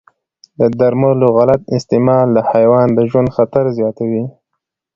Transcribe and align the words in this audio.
د 0.59 0.61
درملو 0.79 1.27
غلط 1.37 1.61
استعمال 1.77 2.27
د 2.33 2.39
حیوان 2.49 2.87
د 2.93 2.99
ژوند 3.09 3.27
خطر 3.35 3.65
زیاتوي. 3.77 4.23